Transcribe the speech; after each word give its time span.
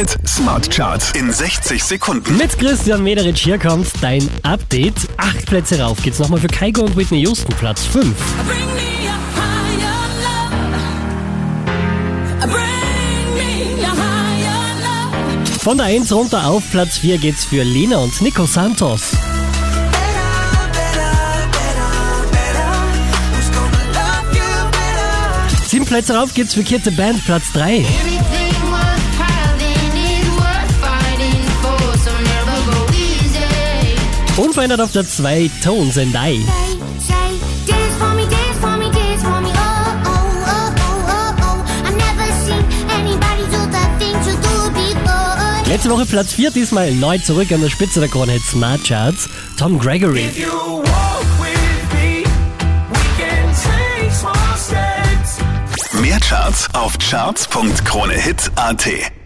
Hit 0.00 0.16
Smart 0.26 0.70
Charts 0.70 1.12
in 1.12 1.30
60 1.30 1.84
Sekunden. 1.84 2.38
Mit 2.38 2.58
Christian 2.58 3.02
Mederitsch 3.02 3.44
hier 3.44 3.58
kommt 3.58 3.86
dein 4.00 4.26
Update. 4.42 4.94
Acht 5.18 5.44
Plätze 5.44 5.78
rauf 5.78 6.02
geht's 6.02 6.18
nochmal 6.18 6.40
für 6.40 6.46
Kaigo 6.46 6.80
und 6.80 6.96
Whitney 6.96 7.20
Houston, 7.20 7.54
Platz 7.56 7.84
5. 7.84 8.06
Bring 8.46 8.56
me 8.72 9.10
a 9.10 9.18
higher 9.36 10.08
love. 10.22 10.56
Bring 12.40 13.34
me 13.34 13.84
a 13.84 13.90
higher 13.90 14.72
love. 14.80 15.60
Von 15.60 15.76
der 15.76 15.88
1 15.88 16.10
runter 16.12 16.46
auf 16.46 16.62
Platz 16.70 16.96
4 16.96 17.18
geht's 17.18 17.44
für 17.44 17.62
Lena 17.62 17.98
und 17.98 18.22
Nico 18.22 18.46
Santos. 18.46 19.10
Sieben 25.68 25.84
Plätze 25.84 26.14
rauf 26.14 26.32
geht's 26.32 26.54
für 26.54 26.62
Kid 26.62 26.84
the 26.84 26.90
Band, 26.90 27.22
Platz 27.26 27.52
3. 27.52 27.84
Unverändert 34.36 34.80
auf 34.80 34.92
der 34.92 35.06
2 35.06 35.50
Tones 35.62 35.98
and 35.98 36.14
I. 36.14 36.42
Letzte 45.66 45.90
Woche 45.90 46.04
Platz 46.04 46.32
4, 46.32 46.50
diesmal 46.50 46.90
neu 46.92 47.16
zurück 47.18 47.52
an 47.52 47.60
der 47.60 47.70
Spitze 47.70 48.00
der 48.00 48.08
Krone 48.08 48.32
Hit 48.32 48.42
Smart 48.42 48.82
Charts. 48.82 49.28
Tom 49.56 49.78
Gregory. 49.78 50.24
If 50.24 50.36
you 50.36 50.50
walk 50.50 51.24
with 51.38 51.92
me, 51.94 52.24
we 52.90 52.98
can 53.16 53.54
take 53.54 54.10
small 54.10 54.34
steps. 54.56 55.38
Mehr 56.00 56.18
Charts 56.18 56.68
auf 56.72 56.98
charts.kronehit.at. 56.98 59.19